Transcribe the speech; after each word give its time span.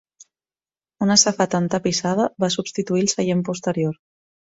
Una 1.07 1.17
safata 1.25 1.61
entapissada 1.65 2.29
va 2.47 2.53
substituir 2.57 3.09
el 3.09 3.15
seient 3.17 3.49
posterior. 3.53 4.05